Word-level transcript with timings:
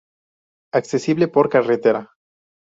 Accesible 0.79 1.27
por 1.31 1.47
carretera. 1.53 2.01